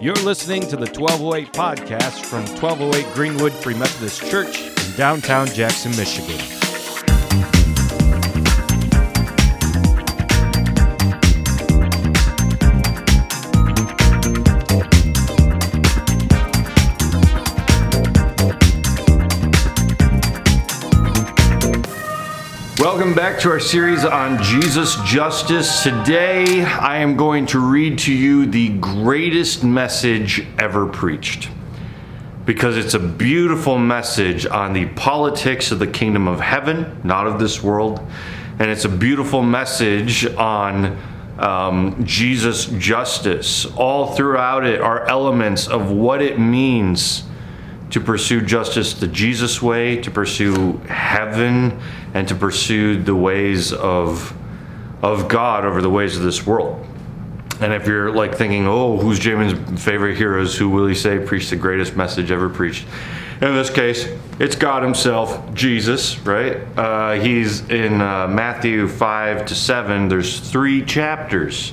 [0.00, 5.90] You're listening to the 1208 podcast from 1208 Greenwood Free Methodist Church in downtown Jackson,
[5.96, 6.57] Michigan.
[22.90, 25.82] Welcome back to our series on Jesus Justice.
[25.82, 31.50] Today I am going to read to you the greatest message ever preached.
[32.46, 37.38] Because it's a beautiful message on the politics of the kingdom of heaven, not of
[37.38, 38.00] this world.
[38.58, 40.96] And it's a beautiful message on
[41.38, 43.66] um, Jesus' justice.
[43.76, 47.24] All throughout it are elements of what it means
[47.90, 51.80] to pursue justice the Jesus way, to pursue heaven,
[52.14, 54.34] and to pursue the ways of
[55.00, 56.84] of God over the ways of this world.
[57.60, 60.56] And if you're like thinking, oh, who's Jamin's favorite heroes?
[60.56, 62.86] Who will he say preached the greatest message ever preached?
[63.40, 64.08] In this case,
[64.40, 66.56] it's God Himself, Jesus, right?
[66.76, 70.08] Uh, he's in uh, Matthew 5 to 7.
[70.08, 71.72] There's three chapters,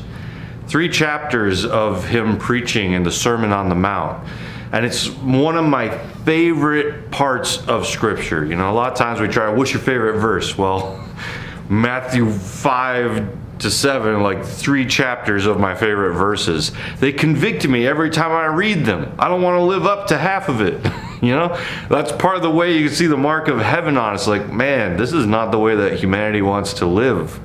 [0.67, 4.27] three chapters of Him preaching in the Sermon on the Mount
[4.71, 8.45] and it's one of my favorite parts of scripture.
[8.45, 10.57] You know a lot of times we try what's your favorite verse?
[10.57, 11.01] Well
[11.69, 16.71] matthew 5 to 7 like three chapters of my favorite verses.
[16.99, 19.15] They convict me every time i read them.
[19.17, 20.85] I don't want to live up to half of it
[21.21, 21.59] you know?
[21.89, 24.51] That's part of the way you can see the mark of heaven on us like
[24.51, 27.39] man this is not the way that humanity wants to live.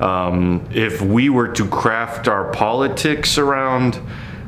[0.00, 4.00] Um, if we were to craft our politics around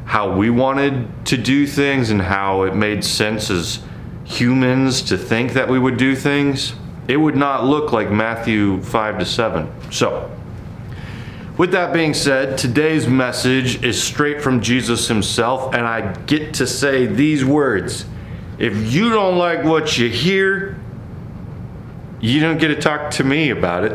[0.06, 3.82] how we wanted to do things and how it made sense as
[4.24, 6.74] humans to think that we would do things,
[7.08, 9.92] it would not look like Matthew 5 to 7.
[9.92, 10.30] So,
[11.58, 16.66] with that being said, today's message is straight from Jesus himself, and I get to
[16.66, 18.04] say these words.
[18.58, 20.78] If you don't like what you hear,
[22.20, 23.92] you don't get to talk to me about it.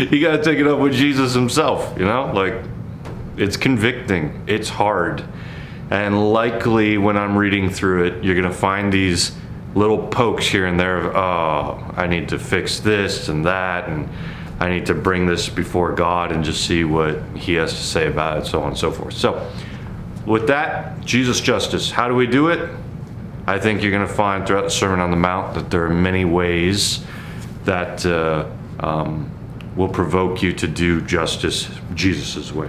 [0.12, 2.32] you got to take it up with Jesus himself, you know?
[2.32, 2.54] Like,
[3.40, 4.44] it's convicting.
[4.46, 5.24] It's hard.
[5.90, 9.32] And likely when I'm reading through it, you're going to find these
[9.74, 14.08] little pokes here and there of, oh, I need to fix this and that, and
[14.60, 18.08] I need to bring this before God and just see what He has to say
[18.08, 19.14] about it, so on and so forth.
[19.14, 19.50] So,
[20.26, 21.90] with that, Jesus justice.
[21.90, 22.68] How do we do it?
[23.46, 25.90] I think you're going to find throughout the Sermon on the Mount that there are
[25.90, 27.02] many ways
[27.64, 28.46] that uh,
[28.80, 29.30] um,
[29.74, 32.68] will provoke you to do justice Jesus' way.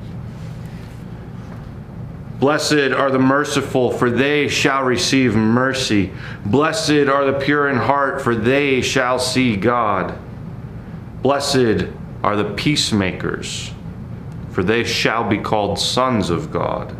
[2.41, 6.11] Blessed are the merciful, for they shall receive mercy.
[6.43, 10.17] Blessed are the pure in heart, for they shall see God.
[11.21, 11.85] Blessed
[12.23, 13.71] are the peacemakers,
[14.49, 16.95] for they shall be called sons of God.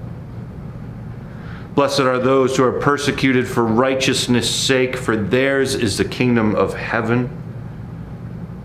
[1.74, 6.76] Blessed are those who are persecuted for righteousness' sake, for theirs is the kingdom of
[6.76, 7.36] heaven.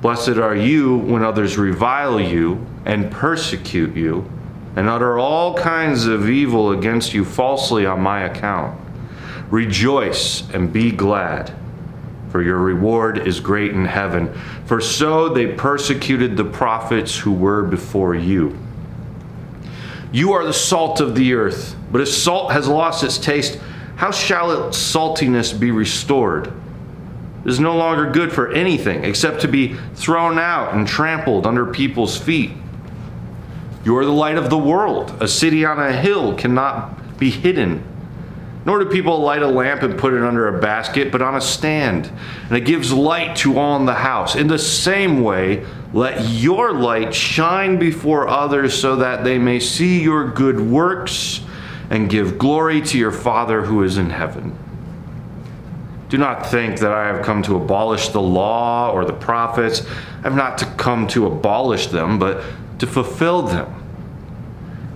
[0.02, 4.30] Blessed are you when others revile you and persecute you
[4.76, 8.78] and utter all kinds of evil against you falsely on my account.
[9.50, 11.52] Rejoice and be glad,
[12.30, 14.32] for your reward is great in heaven.
[14.66, 18.58] For so they persecuted the prophets who were before you.
[20.12, 23.58] You are the salt of the earth, but if salt has lost its taste,
[23.96, 26.48] how shall its saltiness be restored?
[27.44, 31.64] It is no longer good for anything except to be thrown out and trampled under
[31.64, 32.50] people's feet.
[33.86, 35.16] You are the light of the world.
[35.20, 37.84] A city on a hill cannot be hidden.
[38.64, 41.40] Nor do people light a lamp and put it under a basket, but on a
[41.40, 42.10] stand.
[42.48, 44.34] And it gives light to all in the house.
[44.34, 50.02] In the same way, let your light shine before others so that they may see
[50.02, 51.42] your good works
[51.88, 54.58] and give glory to your Father who is in heaven.
[56.08, 59.86] Do not think that I have come to abolish the law or the prophets.
[59.86, 62.42] I have not to come to abolish them, but
[62.78, 63.72] to fulfill them.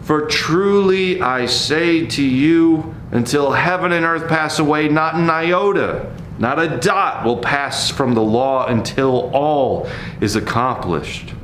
[0.02, 6.12] For truly I say to you, until heaven and earth pass away, not an iota,
[6.38, 9.88] not a dot will pass from the law until all
[10.20, 11.34] is accomplished.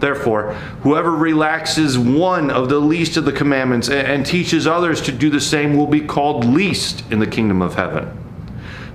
[0.00, 5.28] Therefore, whoever relaxes one of the least of the commandments and teaches others to do
[5.28, 8.10] the same will be called least in the kingdom of heaven.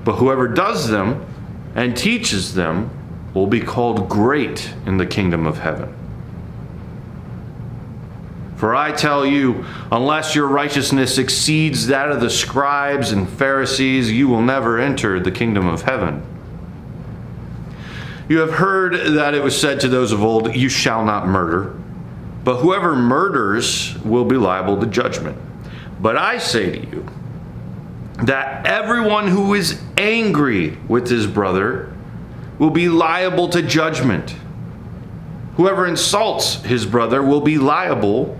[0.04, 1.25] But whoever does them
[1.75, 2.90] and teaches them
[3.34, 5.94] will be called great in the kingdom of heaven.
[8.66, 14.28] For I tell you, unless your righteousness exceeds that of the scribes and Pharisees, you
[14.28, 16.24] will never enter the kingdom of heaven.
[18.28, 21.76] You have heard that it was said to those of old, You shall not murder.
[22.44, 25.38] But whoever murders will be liable to judgment.
[26.02, 27.06] But I say to you
[28.24, 31.94] that everyone who is angry with his brother
[32.58, 34.36] will be liable to judgment.
[35.58, 38.40] Whoever insults his brother will be liable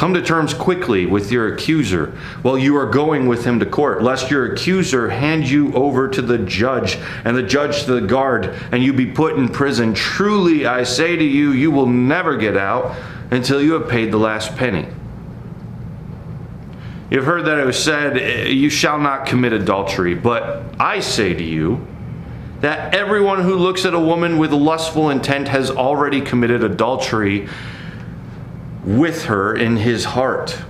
[0.00, 2.06] Come to terms quickly with your accuser
[2.40, 6.22] while you are going with him to court, lest your accuser hand you over to
[6.22, 9.92] the judge and the judge to the guard, and you be put in prison.
[9.92, 12.96] Truly, I say to you, you will never get out
[13.30, 14.88] until you have paid the last penny.
[17.10, 20.14] You've heard that it was said, eh, You shall not commit adultery.
[20.14, 21.86] But I say to you,
[22.60, 27.48] that everyone who looks at a woman with lustful intent has already committed adultery
[28.84, 30.62] with her in his heart.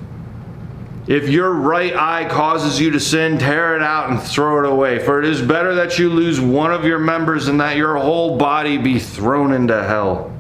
[1.06, 4.98] If your right eye causes you to sin, tear it out and throw it away.
[5.00, 8.36] For it is better that you lose one of your members than that your whole
[8.36, 10.32] body be thrown into hell.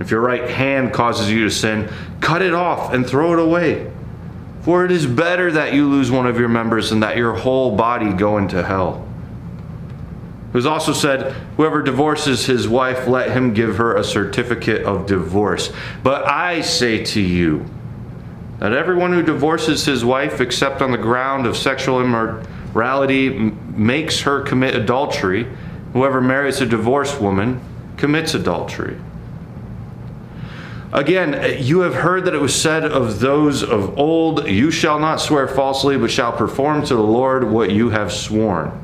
[0.00, 1.88] If your right hand causes you to sin,
[2.20, 3.90] cut it off and throw it away.
[4.62, 7.76] For it is better that you lose one of your members than that your whole
[7.76, 9.06] body go into hell.
[10.54, 15.04] It was also said, Whoever divorces his wife, let him give her a certificate of
[15.04, 15.72] divorce.
[16.04, 17.66] But I say to you
[18.60, 24.42] that everyone who divorces his wife, except on the ground of sexual immorality, makes her
[24.42, 25.48] commit adultery.
[25.92, 27.60] Whoever marries a divorced woman
[27.96, 28.96] commits adultery.
[30.92, 35.20] Again, you have heard that it was said of those of old, You shall not
[35.20, 38.83] swear falsely, but shall perform to the Lord what you have sworn.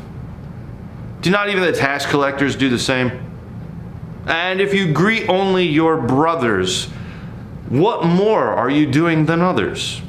[1.21, 3.11] Do not even the tax collectors do the same?
[4.25, 6.87] And if you greet only your brothers,
[7.69, 10.01] what more are you doing than others?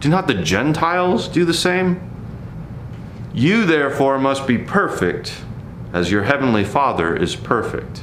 [0.00, 2.00] Do not the Gentiles do the same?
[3.34, 5.42] You therefore must be perfect,
[5.92, 8.02] as your heavenly Father is perfect.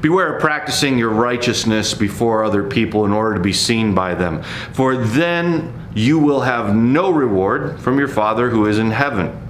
[0.00, 4.42] Beware of practicing your righteousness before other people in order to be seen by them,
[4.72, 9.45] for then you will have no reward from your Father who is in heaven.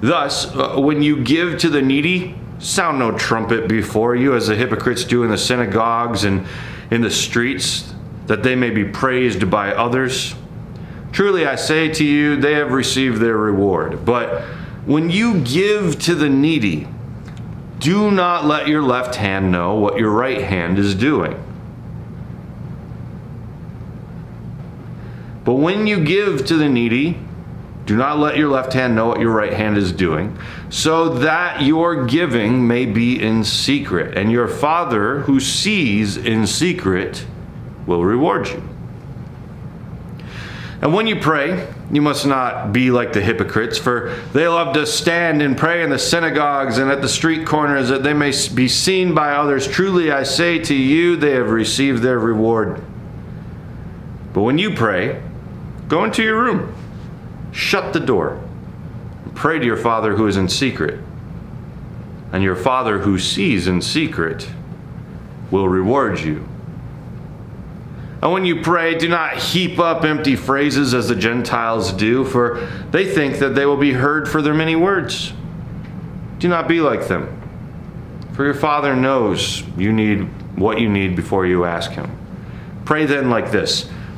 [0.00, 4.54] Thus, uh, when you give to the needy, sound no trumpet before you, as the
[4.54, 6.46] hypocrites do in the synagogues and
[6.90, 7.92] in the streets,
[8.26, 10.34] that they may be praised by others.
[11.12, 14.04] Truly, I say to you, they have received their reward.
[14.04, 14.42] But
[14.84, 16.88] when you give to the needy,
[17.78, 21.42] do not let your left hand know what your right hand is doing.
[25.44, 27.18] But when you give to the needy,
[27.86, 30.36] Do not let your left hand know what your right hand is doing,
[30.70, 37.24] so that your giving may be in secret, and your Father who sees in secret
[37.86, 38.62] will reward you.
[40.82, 44.84] And when you pray, you must not be like the hypocrites, for they love to
[44.84, 48.66] stand and pray in the synagogues and at the street corners that they may be
[48.66, 49.66] seen by others.
[49.66, 52.82] Truly, I say to you, they have received their reward.
[54.32, 55.22] But when you pray,
[55.88, 56.74] go into your room,
[57.52, 58.42] shut the door,
[59.24, 61.00] and pray to your Father who is in secret.
[62.32, 64.48] And your Father who sees in secret
[65.50, 66.46] will reward you.
[68.22, 72.66] And when you pray, do not heap up empty phrases as the Gentiles do, for
[72.90, 75.32] they think that they will be heard for their many words.
[76.38, 77.40] Do not be like them,
[78.32, 80.22] for your Father knows you need
[80.58, 82.10] what you need before you ask Him.
[82.84, 83.88] Pray then like this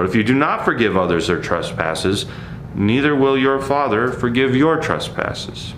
[0.00, 2.24] But if you do not forgive others their trespasses,
[2.74, 5.74] neither will your Father forgive your trespasses.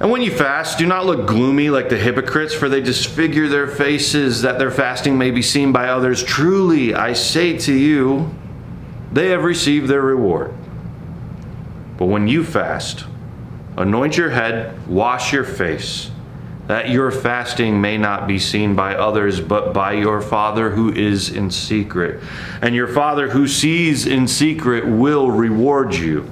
[0.00, 3.66] And when you fast, do not look gloomy like the hypocrites, for they disfigure their
[3.66, 6.24] faces that their fasting may be seen by others.
[6.24, 8.34] Truly, I say to you,
[9.12, 10.54] they have received their reward.
[11.98, 13.04] But when you fast,
[13.76, 16.10] anoint your head, wash your face,
[16.66, 21.30] that your fasting may not be seen by others, but by your Father who is
[21.30, 22.22] in secret.
[22.60, 26.28] And your Father who sees in secret will reward you.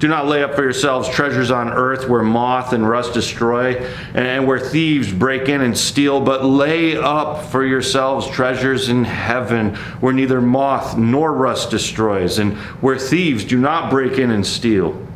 [0.00, 3.76] Do not lay up for yourselves treasures on earth where moth and rust destroy
[4.14, 9.74] and where thieves break in and steal, but lay up for yourselves treasures in heaven
[10.00, 15.06] where neither moth nor rust destroys and where thieves do not break in and steal.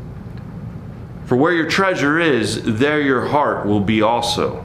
[1.26, 4.64] For where your treasure is, there your heart will be also.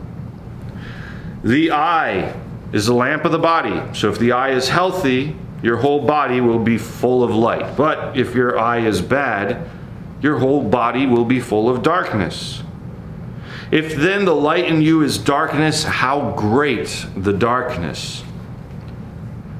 [1.43, 2.35] The eye
[2.73, 3.81] is the lamp of the body.
[3.93, 7.75] So if the eye is healthy, your whole body will be full of light.
[7.77, 9.69] But if your eye is bad,
[10.21, 12.61] your whole body will be full of darkness.
[13.71, 18.23] If then the light in you is darkness, how great the darkness!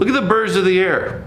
[0.00, 1.22] Look at the birds of the air.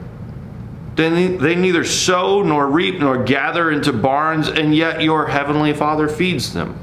[0.95, 6.53] They neither sow nor reap nor gather into barns, and yet your heavenly Father feeds
[6.53, 6.79] them.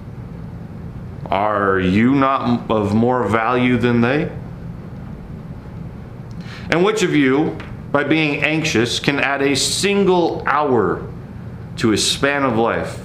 [1.27, 4.31] Are you not of more value than they?
[6.71, 7.59] And which of you,
[7.91, 11.05] by being anxious can add a single hour
[11.79, 13.05] to his span of life.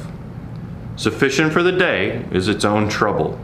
[1.01, 3.43] Sufficient for the day is its own trouble.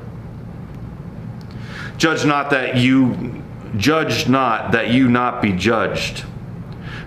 [1.98, 3.42] Judge not that you
[3.78, 6.24] judge not that you not be judged.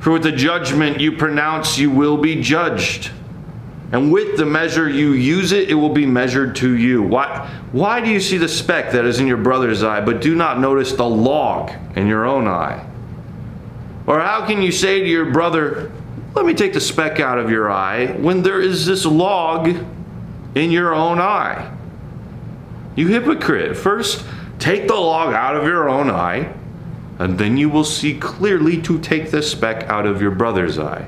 [0.00, 3.12] For with the judgment you pronounce, you will be judged.
[3.92, 7.00] And with the measure you use it, it will be measured to you.
[7.00, 10.34] Why, why do you see the speck that is in your brother's eye, but do
[10.34, 12.84] not notice the log in your own eye?
[14.08, 15.92] Or how can you say to your brother,
[16.34, 19.76] Let me take the speck out of your eye, when there is this log
[20.54, 21.76] in your own eye?
[22.96, 24.24] You hypocrite, first
[24.58, 26.52] take the log out of your own eye,
[27.18, 31.06] and then you will see clearly to take the speck out of your brother's eye.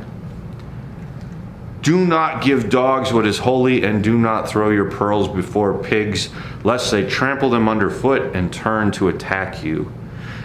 [1.83, 6.31] Do not give dogs what is holy, and do not throw your pearls before pigs,
[6.63, 9.93] lest they trample them underfoot and turn to attack you.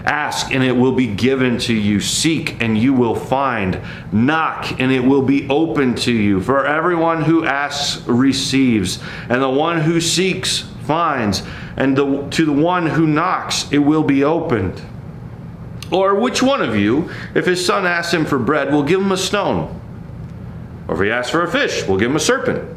[0.07, 1.99] Ask, and it will be given to you.
[1.99, 3.81] Seek, and you will find.
[4.13, 6.39] Knock, and it will be open to you.
[6.39, 11.43] For everyone who asks receives, and the one who seeks finds,
[11.75, 14.81] and the, to the one who knocks it will be opened.
[15.91, 19.11] Or which one of you, if his son asks him for bread, will give him
[19.11, 19.77] a stone?
[20.87, 22.76] Or if he asks for a fish, we'll give him a serpent.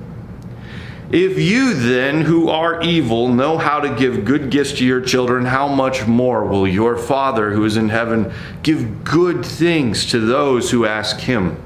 [1.10, 5.44] If you then, who are evil, know how to give good gifts to your children,
[5.44, 10.70] how much more will your Father who is in heaven give good things to those
[10.70, 11.60] who ask him?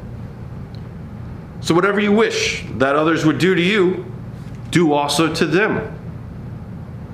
[1.60, 4.10] So, whatever you wish that others would do to you,
[4.70, 5.98] do also to them.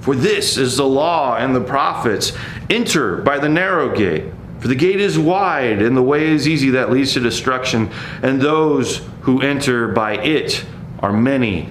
[0.00, 2.32] For this is the law and the prophets.
[2.70, 4.32] Enter by the narrow gate.
[4.60, 7.90] For the gate is wide and the way is easy that leads to destruction,
[8.22, 10.64] and those who enter by it
[11.00, 11.70] are many.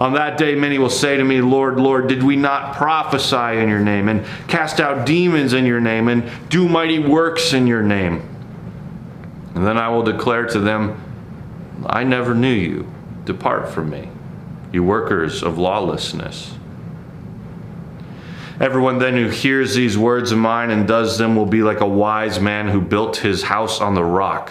[0.00, 3.68] On that day, many will say to me, Lord, Lord, did we not prophesy in
[3.68, 7.82] your name, and cast out demons in your name, and do mighty works in your
[7.82, 8.26] name?
[9.54, 10.98] And then I will declare to them,
[11.84, 12.90] I never knew you.
[13.26, 14.08] Depart from me,
[14.72, 16.54] you workers of lawlessness.
[18.58, 21.86] Everyone then who hears these words of mine and does them will be like a
[21.86, 24.50] wise man who built his house on the rock.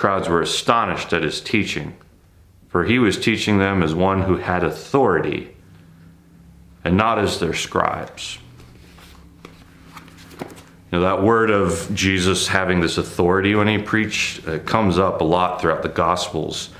[0.00, 1.94] crowds were astonished at his teaching,
[2.68, 5.54] for he was teaching them as one who had authority
[6.82, 8.38] and not as their scribes.
[10.90, 15.24] You know, that word of Jesus having this authority when he preached comes up a
[15.24, 16.70] lot throughout the Gospels.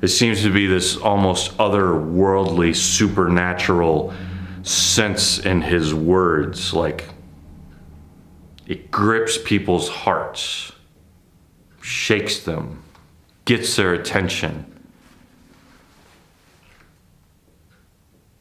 [0.00, 4.14] It seems to be this almost otherworldly, supernatural
[4.62, 7.06] sense in his words like
[8.68, 10.70] it grips people's hearts
[11.80, 12.82] shakes them
[13.44, 14.64] gets their attention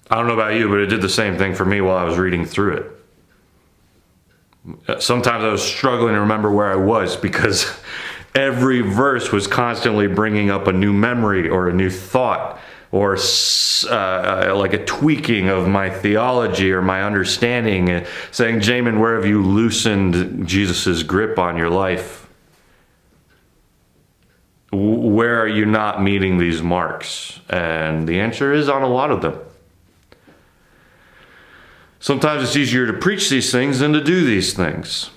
[0.09, 2.03] i don't know about you but it did the same thing for me while i
[2.03, 2.91] was reading through
[4.87, 7.79] it sometimes i was struggling to remember where i was because
[8.35, 12.59] every verse was constantly bringing up a new memory or a new thought
[12.91, 18.99] or uh, uh, like a tweaking of my theology or my understanding, uh, saying, Jamin,
[18.99, 22.18] where have you loosened Jesus' grip on your life?
[24.71, 27.39] Where are you not meeting these marks?
[27.49, 29.39] And the answer is on a lot of them.
[31.99, 35.09] Sometimes it's easier to preach these things than to do these things.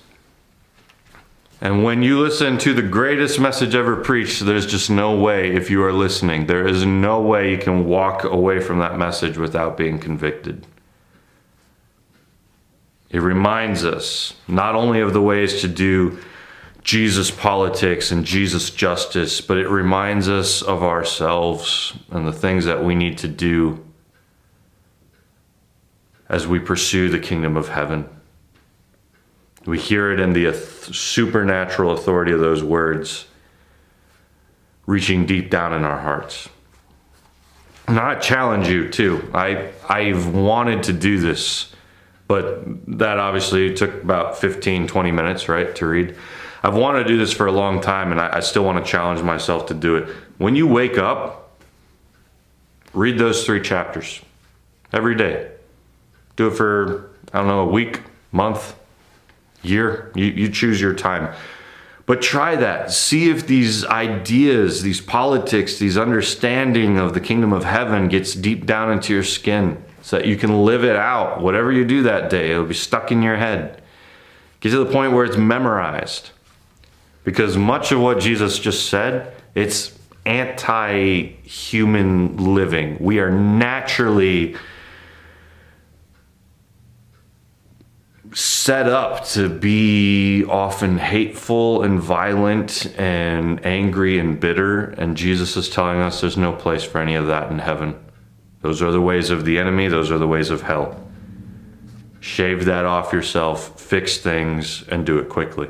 [1.61, 5.69] And when you listen to the greatest message ever preached, there's just no way, if
[5.69, 9.77] you are listening, there is no way you can walk away from that message without
[9.77, 10.67] being convicted.
[13.09, 16.19] It reminds us not only of the ways to do
[16.83, 22.83] Jesus politics and Jesus justice, but it reminds us of ourselves and the things that
[22.83, 23.83] we need to do
[26.27, 28.09] as we pursue the kingdom of heaven.
[29.65, 33.27] We hear it in the supernatural authority of those words
[34.85, 36.49] reaching deep down in our hearts.
[37.87, 39.29] Now I challenge you too.
[39.33, 41.73] I I've wanted to do this,
[42.27, 42.63] but
[42.97, 46.15] that obviously took about 15, 20 minutes, right, to read.
[46.63, 48.89] I've wanted to do this for a long time, and I, I still want to
[48.89, 50.07] challenge myself to do it.
[50.37, 51.59] When you wake up,
[52.93, 54.21] read those three chapters
[54.93, 55.51] every day.
[56.35, 58.75] Do it for I don't know a week, month,
[59.61, 60.11] year.
[60.15, 61.33] You you choose your time.
[62.05, 62.91] But try that.
[62.91, 68.65] See if these ideas, these politics, these understanding of the kingdom of heaven gets deep
[68.65, 71.41] down into your skin so that you can live it out.
[71.41, 73.81] Whatever you do that day, it'll be stuck in your head.
[74.59, 76.31] Get to the point where it's memorized.
[77.23, 82.97] Because much of what Jesus just said, it's anti-human living.
[82.99, 84.55] We are naturally
[88.33, 94.85] set up to be often hateful and violent and angry and bitter.
[94.85, 97.99] And Jesus is telling us there's no place for any of that in heaven.
[98.61, 100.99] Those are the ways of the enemy, those are the ways of hell.
[102.21, 105.67] Shave that off yourself, fix things, and do it quickly.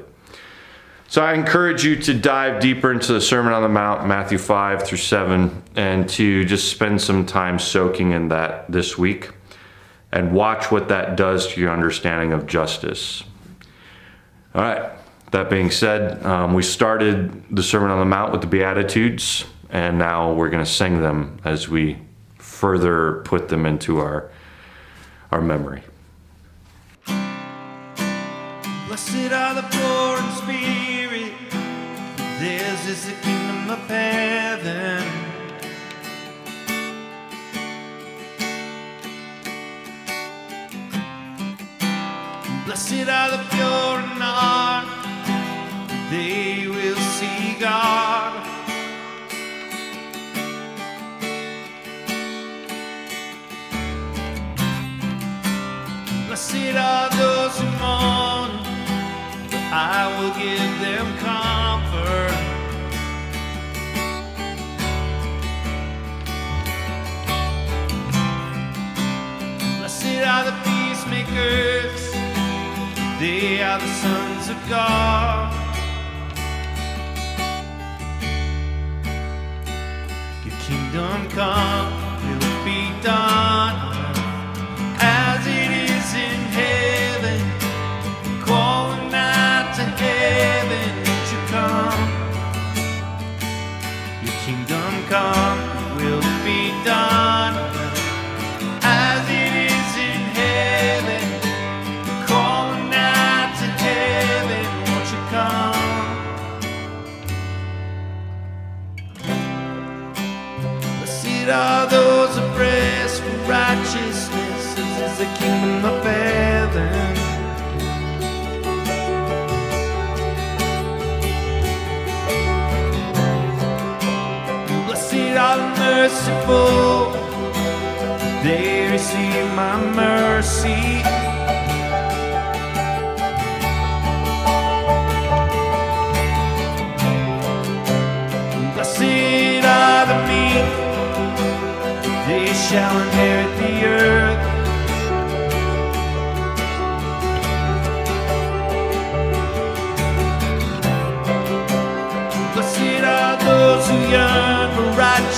[1.14, 4.82] So I encourage you to dive deeper into the Sermon on the Mount, Matthew 5
[4.82, 9.30] through 7, and to just spend some time soaking in that this week
[10.12, 13.24] and watch what that does to your understanding of justice.
[14.56, 14.92] All right,
[15.30, 20.00] that being said, um, we started the Sermon on the Mount with the Beatitudes, and
[20.00, 22.00] now we're going to sing them as we
[22.40, 24.32] further put them into our,
[25.32, 25.84] our memory.
[28.88, 29.93] Blessed are the poor
[32.94, 35.04] is the kingdom of heaven.
[42.66, 44.86] Blessed are the pure in heart,
[46.12, 48.34] they will see God.
[56.28, 58.52] Blessed are those who mourn,
[59.72, 61.43] I will give them comfort.
[71.34, 72.12] Peacemakers,
[73.20, 75.54] they are the sons of God.
[80.46, 81.93] Your kingdom come,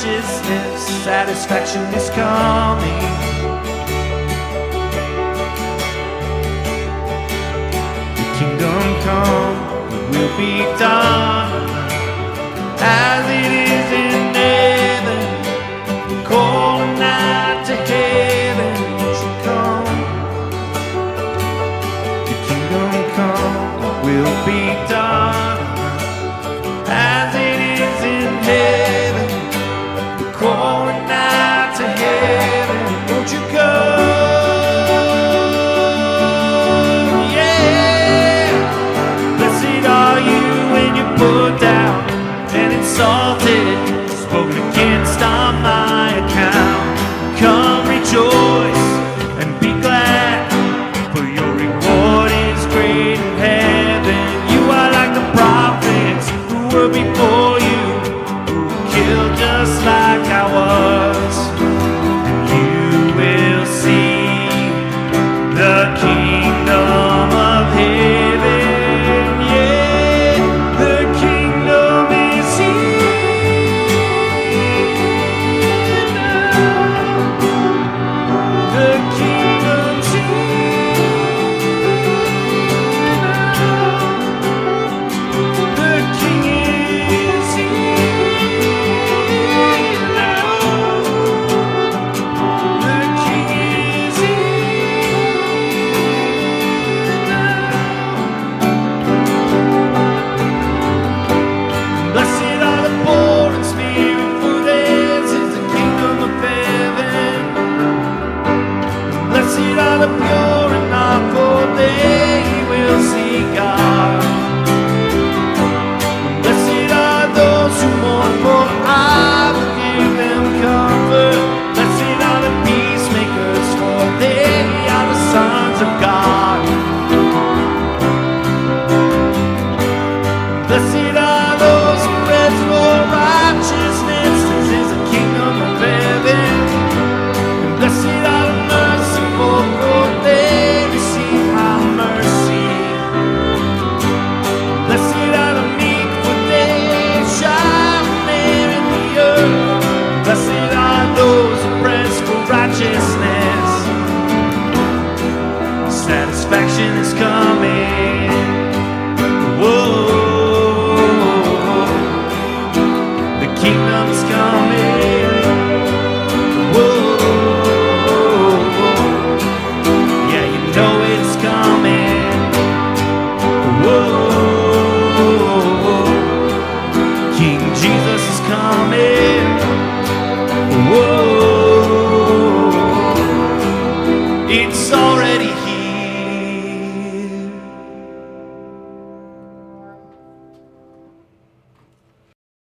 [0.06, 3.02] righteousness, satisfaction is coming.
[8.16, 9.58] The kingdom come,
[9.94, 11.70] it will be done
[12.80, 14.75] as it is in heaven.